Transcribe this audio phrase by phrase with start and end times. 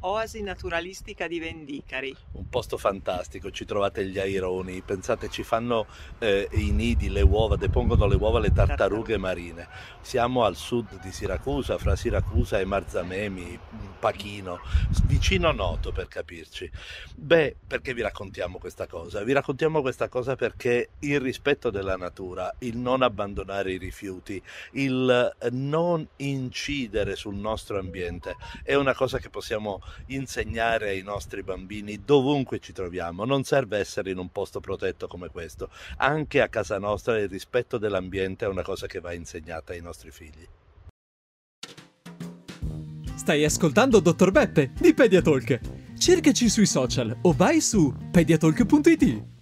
[0.00, 2.16] oasi naturalistica di Vendicari.
[2.32, 5.86] Un posto fantastico, ci trovate gli aironi, pensate ci fanno
[6.18, 9.68] eh, i nidi, le uova, depongono le uova le tartarughe marine.
[10.00, 13.58] Siamo al sud di Siracusa, fra Siracusa e Marzamemi,
[13.98, 14.60] Pachino,
[15.04, 16.70] vicino Noto per capirci.
[17.14, 19.22] Beh, perché vi raccontiamo questa cosa?
[19.22, 24.42] Vi raccontiamo questa cosa perché il rispetto della natura, il non abbandonare i rifiuti,
[24.72, 32.02] il non incidere sul nostro ambiente è una cosa che possiamo insegnare ai nostri bambini
[32.04, 33.24] dovunque ci troviamo.
[33.24, 35.70] Non serve essere in un posto protetto come questo.
[35.98, 40.10] Anche a casa nostra il rispetto dell'ambiente è una cosa che va insegnata ai nostri
[40.10, 40.46] figli.
[43.14, 45.60] Stai ascoltando Dottor Beppe di Pediatalk.
[45.98, 49.39] Cercaci sui social o vai su pediatalk.it.